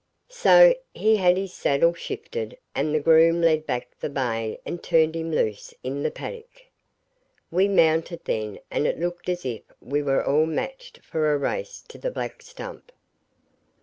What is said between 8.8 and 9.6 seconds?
it looked as